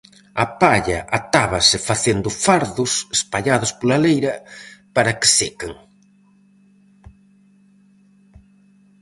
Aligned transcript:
A 0.43 0.45
palla 0.61 0.99
atábase 1.19 1.77
facendo 1.89 2.29
"fardos" 2.43 2.91
espallados 3.17 3.71
pola 3.79 4.01
leira 4.03 4.33
para 4.95 5.15
que 5.19 5.27
sequen. 5.37 5.73